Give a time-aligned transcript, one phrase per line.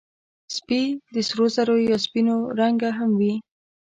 [0.55, 0.81] سپي
[1.13, 3.33] د سرو زرو یا سپینو رنګه هم وي.